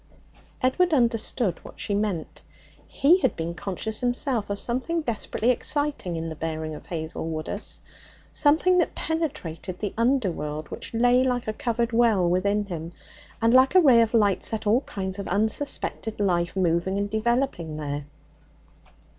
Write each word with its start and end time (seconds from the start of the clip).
Edward 0.63 0.93
understood 0.95 1.63
what 1.63 1.79
she 1.79 1.93
meant. 1.93 2.41
He 2.87 3.19
had 3.19 3.35
been 3.35 3.53
conscious 3.53 4.01
himself 4.01 4.49
of 4.49 4.59
something 4.59 5.03
desperately 5.03 5.51
exciting 5.51 6.15
in 6.15 6.27
the 6.27 6.35
bearing 6.35 6.73
of 6.73 6.87
Hazel 6.87 7.27
Woodus 7.29 7.81
something 8.31 8.79
that 8.79 8.95
penetrated 8.95 9.77
the 9.77 9.93
underworld 9.99 10.69
which 10.69 10.91
lay 10.95 11.23
like 11.23 11.47
a 11.47 11.53
covered 11.53 11.91
well 11.91 12.27
within 12.27 12.65
him, 12.65 12.93
and, 13.43 13.53
like 13.53 13.75
a 13.75 13.79
ray 13.79 14.01
of 14.01 14.15
light, 14.15 14.41
set 14.41 14.65
all 14.65 14.81
kinds 14.81 15.19
of 15.19 15.27
unsuspected 15.27 16.19
life 16.19 16.55
moving 16.55 16.97
and 16.97 17.07
developing 17.11 17.77
there. 17.77 18.05